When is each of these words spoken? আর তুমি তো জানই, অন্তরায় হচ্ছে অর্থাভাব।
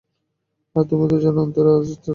আর 0.75 0.83
তুমি 0.89 1.05
তো 1.07 1.15
জানই, 1.17 1.39
অন্তরায় 1.39 1.77
হচ্ছে 1.79 1.93
অর্থাভাব। 1.93 2.09